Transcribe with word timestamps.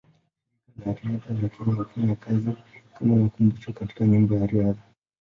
Shirika 0.97 1.33
la 1.33 1.43
Riadha 1.43 1.43
la 1.43 1.49
Kenya 1.55 1.83
hufanya 1.83 2.15
kazi 2.15 2.57
kama 2.97 3.15
makumbusho 3.15 3.73
katika 3.73 4.05
Nyumba 4.05 4.35
ya 4.35 4.47
Riadha, 4.47 4.73
Nairobi. 4.73 4.81